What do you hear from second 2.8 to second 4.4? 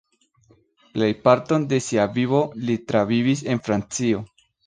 travivis en Francio.